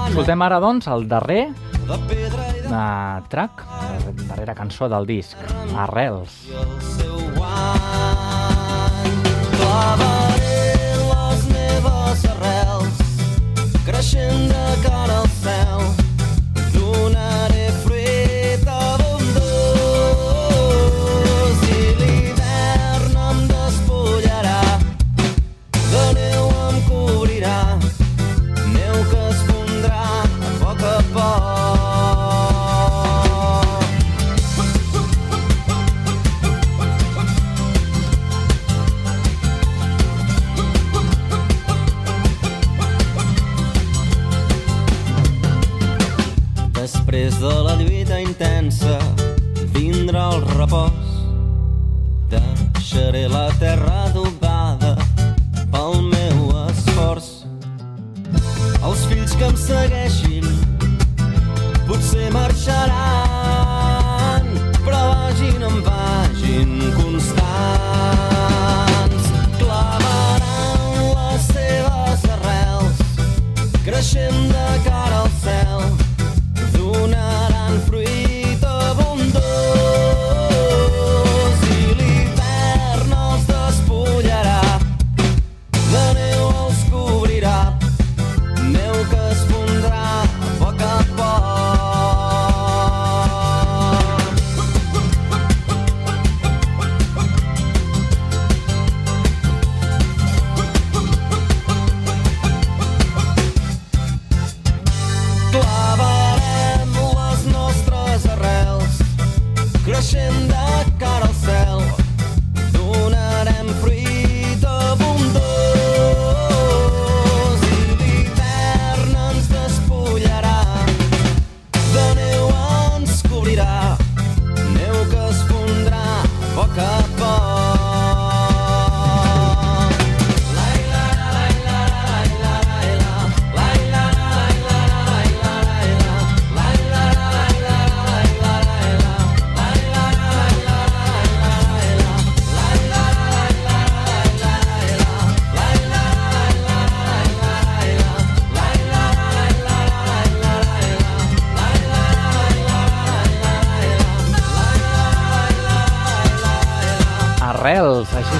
Escoltem 0.07 0.45
ara, 0.45 0.61
doncs, 0.63 0.87
el 0.93 1.07
darrer 1.09 1.47
uh, 1.89 3.17
track, 3.31 3.65
la 4.05 4.13
darrera 4.29 4.55
cançó 4.55 4.87
del 4.91 5.09
disc, 5.09 5.35
Arrels. 5.75 6.45
Clavaré 9.57 10.26
creixent 13.97 14.43
de 14.51 14.65
cara 14.83 15.15
al 15.21 15.29
cel 15.41 15.81
donaré 16.75 17.56
fruit 17.56 17.56
Després 47.17 47.41
de 47.41 47.61
la 47.65 47.73
lluita 47.79 48.17
intensa 48.21 48.97
vindrà 49.73 50.27
el 50.35 50.43
repòs. 50.51 51.07
Deixaré 52.29 53.23
la 53.31 53.47
terra 53.57 54.03
adobada 54.03 54.91
pel 55.73 55.97
meu 56.11 56.43
esforç. 56.67 57.31
Els 58.85 59.07
fills 59.09 59.33
que 59.33 59.49
em 59.49 59.57
segueixin 59.63 60.45
potser 61.89 62.29
marxaran, 62.37 63.26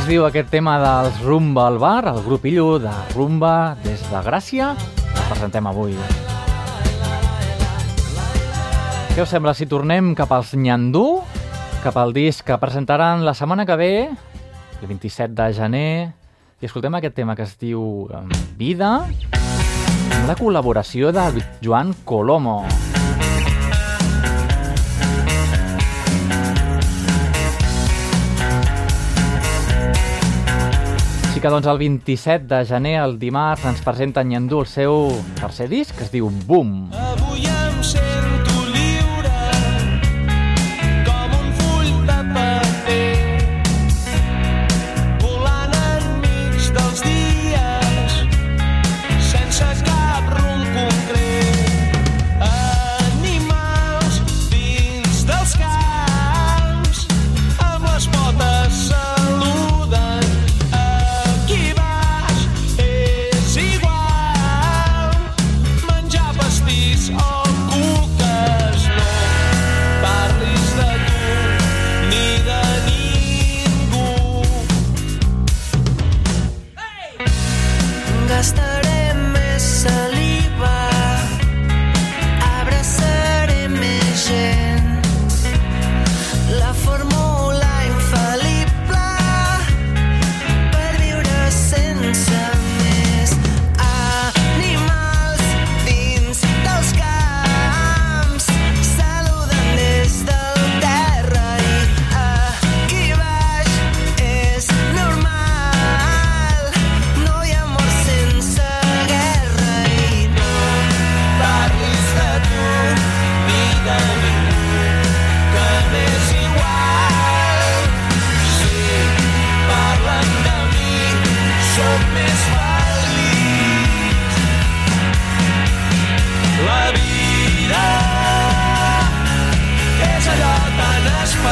diu 0.08 0.24
aquest 0.24 0.48
tema 0.48 0.78
dels 0.80 1.18
Rumba 1.20 1.66
al 1.68 1.78
Bar, 1.84 2.06
el 2.08 2.22
grup 2.24 2.46
illo 2.48 2.78
de 2.80 2.92
Rumba 3.12 3.76
des 3.84 4.00
de 4.08 4.22
Gràcia. 4.24 4.70
El 5.04 5.26
presentem 5.28 5.68
avui. 5.68 5.98
Què 9.12 9.20
us 9.20 9.34
sembla 9.34 9.52
si 9.58 9.68
tornem 9.68 10.14
cap 10.16 10.32
als 10.32 10.54
Nyandú, 10.56 11.20
cap 11.84 12.00
al 12.00 12.16
disc 12.16 12.48
que 12.48 12.56
presentaran 12.62 13.26
la 13.28 13.36
setmana 13.36 13.68
que 13.68 13.76
ve, 13.76 13.92
el 14.80 14.88
27 14.88 15.36
de 15.36 15.52
gener, 15.60 15.94
i 16.62 16.72
escoltem 16.72 16.96
aquest 16.96 17.18
tema 17.20 17.36
que 17.36 17.44
es 17.44 17.58
diu 17.60 18.08
Vida, 18.56 19.02
amb 19.04 20.24
la 20.30 20.40
col·laboració 20.40 21.12
de 21.12 21.44
Joan 21.60 21.92
Colomo. 22.08 22.62
Així 31.38 31.44
que 31.46 31.50
doncs 31.54 31.68
el 31.70 31.78
27 31.78 32.48
de 32.50 32.60
gener, 32.66 32.96
el 32.98 33.12
dimarts, 33.22 33.68
ens 33.70 33.84
presenta 33.86 34.24
Nyandú 34.26 34.64
el 34.64 34.72
seu 34.72 35.06
tercer 35.38 35.70
disc, 35.70 35.94
que 35.94 36.08
es 36.08 36.10
diu 36.10 36.34
Boom. 36.50 36.88
Avui 36.90 37.07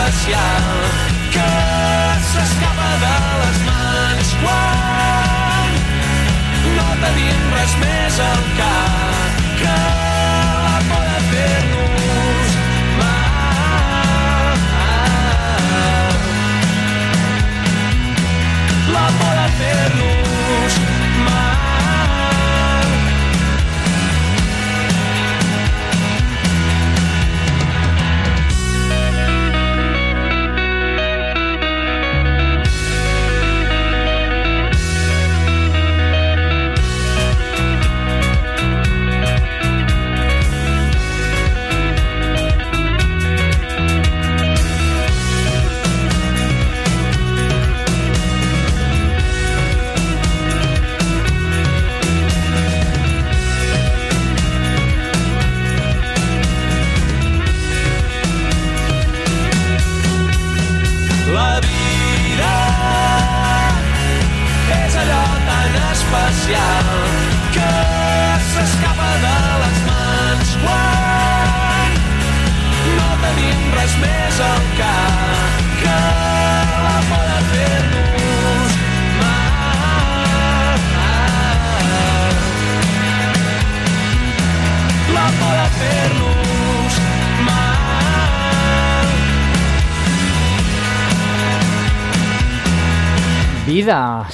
especial 0.07 0.63
que 1.31 1.49
s'escapa 2.29 2.89
de 3.03 3.15
les 3.41 3.57
mans 3.67 4.33
quan 4.43 5.69
no 6.77 6.89
tenim 7.05 7.53
res 7.57 7.77
més 7.85 8.19
al 8.29 8.43
cap. 8.59 8.84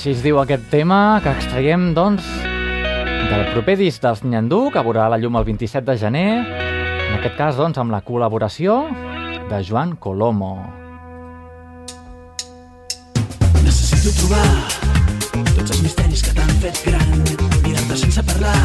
Així 0.01 0.15
es 0.17 0.23
diu 0.25 0.39
aquest 0.41 0.63
tema 0.73 1.19
que 1.21 1.29
extraiem, 1.29 1.91
doncs, 1.93 2.25
del 3.29 3.43
proper 3.51 3.75
disc 3.77 4.01
dels 4.01 4.23
Nyandú, 4.25 4.71
que 4.73 4.81
veurà 4.81 5.03
la 5.13 5.19
llum 5.21 5.37
el 5.37 5.45
27 5.45 5.85
de 5.91 5.95
gener, 6.01 6.31
en 6.39 7.19
aquest 7.19 7.37
cas, 7.37 7.59
doncs, 7.59 7.77
amb 7.77 7.93
la 7.93 7.99
col·laboració 8.01 8.79
de 9.51 9.61
Joan 9.61 9.93
Colomo. 10.01 10.55
Necessito 13.61 14.17
trobar 14.23 14.49
tots 15.53 15.69
els 15.69 15.85
misteris 15.85 16.25
que 16.25 16.33
t'han 16.33 16.53
fet 16.65 16.81
gran, 16.89 17.17
mirant-te 17.61 18.01
sense 18.01 18.25
parlar, 18.33 18.57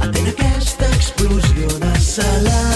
atent 0.00 0.32
aquesta 0.34 0.90
explosió 0.98 1.78
de 1.78 1.94
salat. 2.10 2.73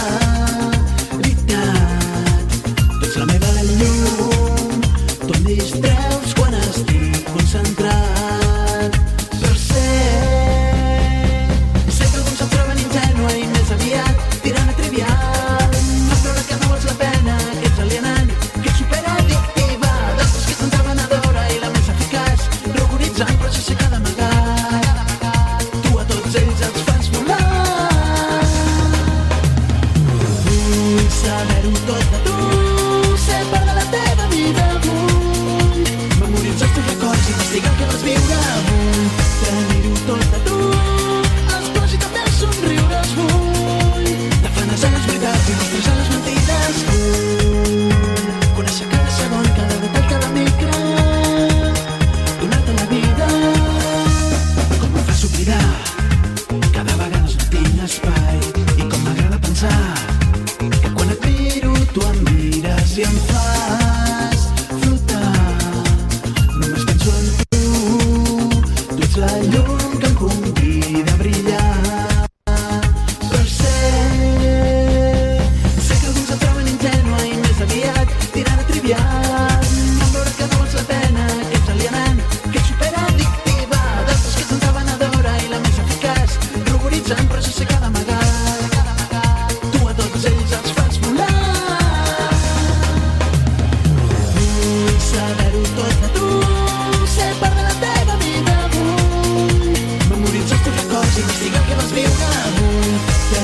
Que 103.29 103.41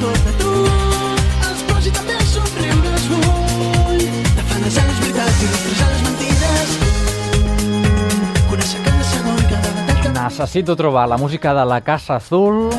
tot 0.00 0.24
tu. 0.40 0.52
I 1.82 1.90
també 1.90 2.14
les 2.18 2.34
mentides. 6.06 6.68
Cada 9.52 9.70
Necessito 10.22 10.72
trobar 10.76 11.08
la 11.08 11.16
música 11.16 11.54
de 11.54 11.64
la 11.64 11.80
Casa 11.80 12.16
Azul. 12.16 12.70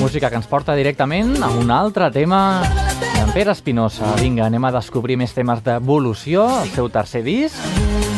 Música 0.00 0.30
que 0.30 0.36
ens 0.36 0.46
porta 0.46 0.74
directament 0.76 1.42
a 1.42 1.48
un 1.52 1.70
altre 1.70 2.10
tema 2.10 2.62
d'en 3.00 3.32
Pere 3.36 3.52
Espinosa. 3.52 4.14
Vinga, 4.20 4.46
anem 4.48 4.64
a 4.64 4.72
descobrir 4.78 5.16
més 5.20 5.34
temes 5.36 5.62
d'evolució, 5.64 6.48
el 6.62 6.68
seu 6.72 6.88
tercer 6.88 7.22
disc. 7.26 8.15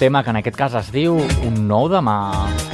Tema 0.00 0.22
que 0.24 0.30
en 0.32 0.38
aquest 0.40 0.56
cas 0.56 0.74
es 0.80 0.88
diu 0.94 1.18
Un 1.44 1.64
nou 1.68 1.90
demà. 1.92 2.69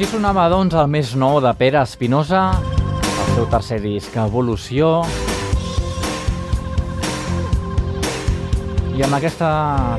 Així 0.00 0.14
sonava, 0.14 0.46
doncs, 0.48 0.72
el 0.80 0.86
més 0.88 1.10
nou 1.12 1.42
de 1.44 1.50
Pere 1.60 1.76
Espinosa, 1.84 2.38
el 2.56 3.26
seu 3.34 3.44
tercer 3.52 3.76
disc, 3.82 4.14
Evolució. 4.16 5.02
I 8.96 9.04
amb 9.04 9.18
aquesta 9.18 9.50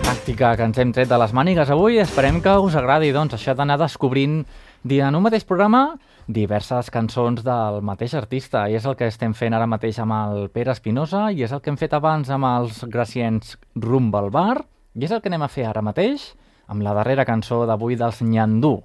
tàctica 0.02 0.56
que 0.58 0.66
ens 0.66 0.82
hem 0.82 0.90
tret 0.98 1.06
de 1.06 1.22
les 1.22 1.36
mànigues 1.38 1.70
avui, 1.70 2.00
esperem 2.02 2.42
que 2.42 2.58
us 2.66 2.80
agradi, 2.82 3.14
doncs, 3.14 3.38
això 3.38 3.54
d'anar 3.54 3.78
descobrint 3.78 4.42
en 4.90 5.20
un 5.20 5.22
mateix 5.22 5.46
programa 5.46 5.84
diverses 6.26 6.90
cançons 6.90 7.46
del 7.46 7.84
mateix 7.86 8.18
artista 8.18 8.66
i 8.74 8.82
és 8.82 8.90
el 8.90 8.98
que 8.98 9.06
estem 9.06 9.38
fent 9.38 9.54
ara 9.54 9.70
mateix 9.70 10.02
amb 10.02 10.18
el 10.18 10.48
Pere 10.50 10.74
Espinosa 10.74 11.28
i 11.30 11.46
és 11.46 11.54
el 11.54 11.62
que 11.62 11.70
hem 11.70 11.78
fet 11.78 11.94
abans 11.94 12.34
amb 12.34 12.50
els 12.56 12.88
gracients 12.90 13.54
Rumba 13.78 14.26
al 14.26 14.34
Bar 14.34 14.64
i 14.98 15.06
és 15.06 15.14
el 15.14 15.22
que 15.22 15.30
anem 15.30 15.46
a 15.46 15.54
fer 15.60 15.70
ara 15.70 15.86
mateix 15.86 16.32
amb 16.66 16.82
la 16.82 16.98
darrera 16.98 17.30
cançó 17.30 17.68
d'avui 17.70 18.02
dels 18.02 18.26
Nyandú 18.26 18.80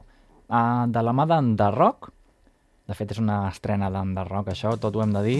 uh, 0.48 0.84
de 0.90 1.02
la 1.02 1.16
mà 1.16 1.26
d'Enderrock 1.30 2.12
de 2.86 2.94
fet 2.94 3.10
és 3.10 3.18
una 3.18 3.48
estrena 3.50 3.88
d'Enderrock 3.90 4.52
això, 4.52 4.76
tot 4.78 4.94
ho 4.94 5.02
hem 5.02 5.10
de 5.16 5.22
dir. 5.24 5.38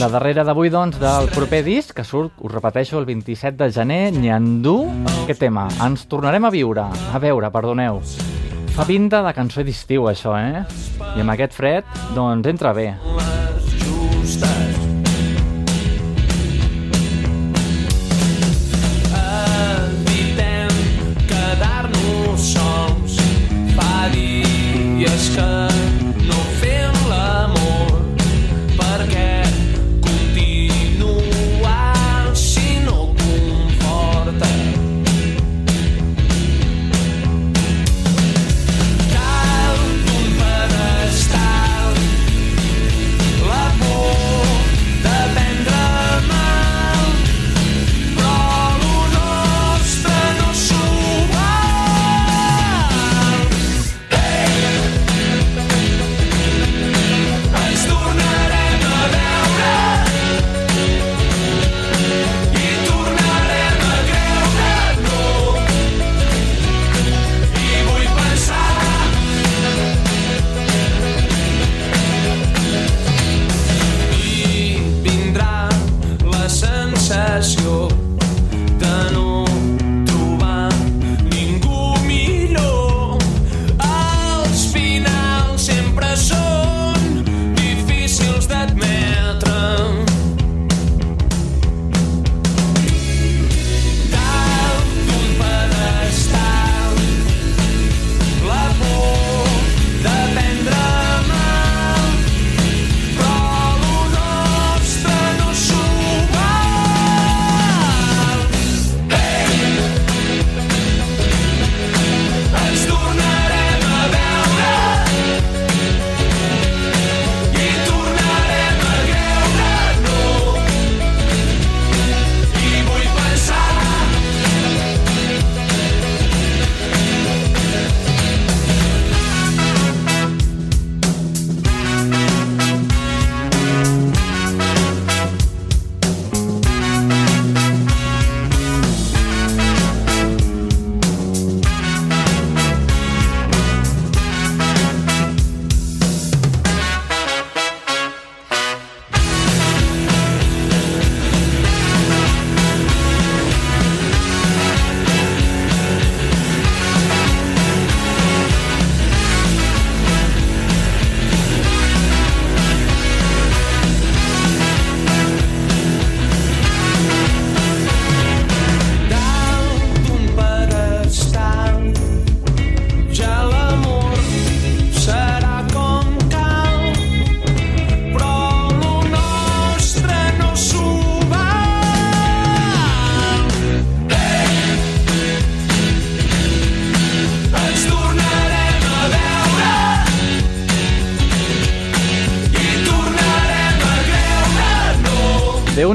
La 0.00 0.08
darrera 0.10 0.42
d'avui 0.42 0.72
doncs 0.74 0.98
del 0.98 1.28
proper 1.30 1.60
disc 1.62 1.94
que 1.94 2.02
surt, 2.02 2.40
us 2.42 2.50
repeteixo, 2.50 2.98
el 2.98 3.06
27 3.06 3.54
de 3.60 3.70
gener 3.70 4.10
Nyandú, 4.16 4.74
aquest 5.22 5.44
tema? 5.44 5.68
Ens 5.86 6.08
tornarem 6.10 6.48
a 6.48 6.50
viure, 6.50 6.88
a 6.90 7.22
veure, 7.22 7.52
perdoneu. 7.54 8.02
Fa 8.74 8.88
pinta 8.90 9.22
de 9.22 9.36
cançó 9.38 9.62
d'estiu 9.62 10.10
això, 10.10 10.34
eh? 10.34 10.66
I 11.14 11.22
amb 11.22 11.36
aquest 11.36 11.54
fred, 11.54 11.94
doncs 12.18 12.50
entra 12.50 12.74
bé. 12.74 12.90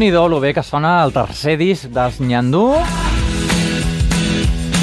Déu-n'hi-do 0.01 0.29
lo 0.33 0.39
bé 0.41 0.49
que 0.49 0.63
sona 0.65 0.95
el 1.05 1.11
tercer 1.13 1.53
disc 1.59 1.91
dels 1.93 2.15
Nyandú. 2.25 2.63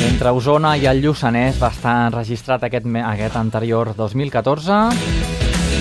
Entre 0.07 0.31
Osona 0.31 0.77
i 0.79 0.87
el 0.87 1.03
Lluçanès 1.03 1.59
va 1.59 1.73
estar 1.75 1.97
enregistrat 2.05 2.63
aquest, 2.63 2.87
aquest 3.03 3.43
anterior 3.43 3.91
2014. 3.99 4.79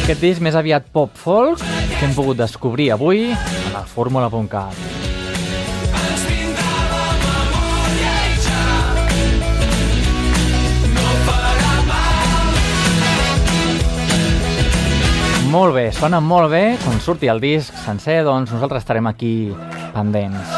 Aquest 0.01 0.25
disc 0.25 0.41
més 0.41 0.57
aviat 0.57 0.89
pop-folk 0.89 1.61
que 1.61 2.05
hem 2.07 2.17
pogut 2.17 2.41
descobrir 2.41 2.95
avui 2.97 3.27
a 3.29 3.75
la 3.77 3.85
fórmula.cat. 3.85 4.96
Molt 15.57 15.73
bé, 15.73 15.87
sona 15.89 16.19
molt 16.21 16.51
bé. 16.51 16.75
Quan 16.83 16.99
surti 17.01 17.25
el 17.31 17.39
disc 17.41 17.73
sencer, 17.81 18.19
doncs 18.21 18.51
nosaltres 18.53 18.83
estarem 18.83 19.07
aquí 19.09 19.49
pendents. 19.95 20.51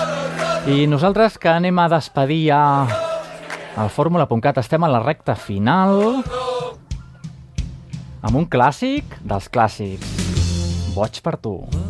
I 0.68 0.90
nosaltres 0.92 1.38
que 1.40 1.48
anem 1.48 1.80
a 1.80 1.86
despedir 1.88 2.42
ja 2.50 2.60
al 3.80 3.94
fórmula.cat, 3.96 4.60
estem 4.60 4.84
a 4.84 4.90
la 4.92 5.00
recta 5.00 5.38
final 5.40 6.20
amb 8.20 8.36
un 8.42 8.50
clàssic 8.52 9.16
dels 9.24 9.48
clàssics. 9.48 10.92
Boig 10.98 11.24
per 11.24 11.38
tu. 11.40 11.56
Nena, 11.64 11.89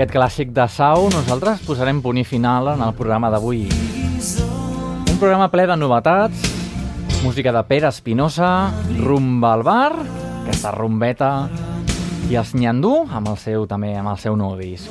aquest 0.00 0.14
clàssic 0.16 0.52
de 0.56 0.64
Sau, 0.72 1.10
nosaltres 1.12 1.60
posarem 1.66 1.98
punt 2.00 2.16
i 2.16 2.22
final 2.24 2.70
en 2.72 2.80
el 2.80 2.94
programa 2.96 3.28
d'avui. 3.28 3.66
Un 3.68 5.18
programa 5.20 5.50
ple 5.52 5.66
de 5.68 5.76
novetats, 5.76 6.46
música 7.20 7.52
de 7.52 7.60
Pere 7.68 7.90
Espinosa, 7.90 8.70
rumba 8.96 9.50
al 9.52 9.64
bar, 9.66 9.92
aquesta 10.46 10.72
rumbeta, 10.72 11.30
i 12.32 12.38
els 12.40 12.54
Nyandú 12.56 12.94
amb 13.12 13.28
el 13.28 13.36
seu 13.42 13.66
també 13.68 13.92
amb 14.00 14.14
el 14.14 14.16
seu 14.22 14.40
nou 14.40 14.56
disc. 14.56 14.88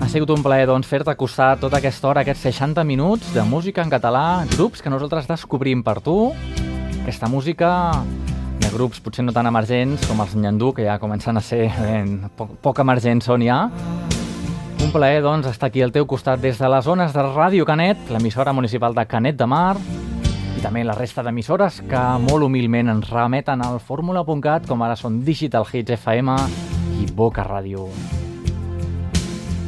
Ha 0.00 0.08
sigut 0.12 0.34
un 0.36 0.44
plaer 0.44 0.68
doncs, 0.68 0.90
fer-te 0.90 1.14
acostar 1.14 1.54
tota 1.62 1.80
aquesta 1.80 2.10
hora, 2.10 2.20
aquests 2.20 2.50
60 2.50 2.84
minuts 2.84 3.32
de 3.32 3.46
música 3.48 3.80
en 3.80 3.88
català, 3.88 4.44
grups 4.58 4.84
que 4.84 4.92
nosaltres 4.92 5.30
descobrim 5.30 5.80
per 5.86 6.02
tu, 6.04 6.34
aquesta 7.00 7.32
música 7.32 7.70
de 8.60 8.70
grups 8.72 9.00
potser 9.00 9.24
no 9.24 9.32
tan 9.32 9.48
emergents 9.48 10.04
com 10.08 10.20
els 10.22 10.36
Nyandú, 10.36 10.72
que 10.76 10.84
ja 10.86 10.98
comencen 11.00 11.36
a 11.36 11.42
ser 11.44 11.66
ben, 11.80 12.28
poc, 12.36 12.52
poc 12.62 12.80
emergents 12.84 13.26
són 13.26 13.44
ja. 13.44 13.64
Un 14.80 14.92
plaer, 14.94 15.20
doncs, 15.24 15.48
estar 15.50 15.68
aquí 15.68 15.82
al 15.84 15.92
teu 15.92 16.06
costat 16.08 16.40
des 16.40 16.58
de 16.58 16.68
les 16.72 16.84
zones 16.84 17.12
de 17.12 17.24
Ràdio 17.26 17.66
Canet, 17.68 18.08
l'emissora 18.12 18.54
municipal 18.56 18.96
de 18.96 19.04
Canet 19.06 19.36
de 19.36 19.46
Mar, 19.48 19.76
i 20.56 20.62
també 20.64 20.82
la 20.84 20.96
resta 20.96 21.22
d'emissores 21.24 21.82
que 21.88 22.00
molt 22.24 22.44
humilment 22.46 22.90
ens 22.92 23.10
remeten 23.12 23.62
al 23.64 23.78
fórmula.cat, 23.80 24.66
com 24.68 24.82
ara 24.82 24.96
són 24.96 25.20
Digital 25.24 25.68
Hits 25.68 25.94
FM 25.98 26.36
i 27.00 27.06
Boca 27.16 27.44
Ràdio. 27.46 27.86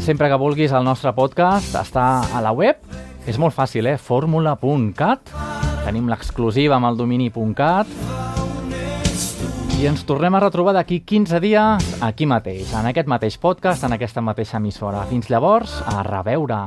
Sempre 0.03 0.29
que 0.29 0.41
vulguis 0.41 0.73
el 0.75 0.83
nostre 0.83 1.13
podcast 1.15 1.77
està 1.79 2.07
a 2.35 2.43
la 2.43 2.51
web, 2.57 2.81
és 3.29 3.39
molt 3.39 3.55
fàcil, 3.55 3.87
eh? 3.87 3.99
fórmula.cat, 4.01 5.31
tenim 5.85 6.09
l'exclusiva 6.11 6.81
amb 6.81 6.91
el 6.91 6.99
domini.cat, 6.99 8.32
I 9.81 9.89
ens 9.91 10.05
tornem 10.07 10.35
a 10.35 10.41
retrobar 10.43 10.75
d'aquí 10.77 11.01
15 11.07 11.41
dies, 11.43 11.89
aquí 12.05 12.27
mateix, 12.29 12.71
en 12.79 12.91
aquest 12.93 13.09
mateix 13.11 13.39
podcast, 13.43 13.85
en 13.89 13.97
aquesta 13.97 14.23
mateixa 14.23 14.61
emissora. 14.63 15.07
Fins 15.11 15.31
llavors, 15.33 15.81
a 15.87 16.05
reveure. 16.07 16.63